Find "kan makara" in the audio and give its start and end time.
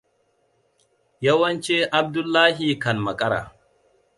2.83-3.41